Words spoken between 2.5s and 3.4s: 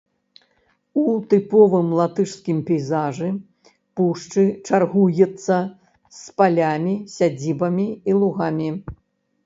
пейзажы,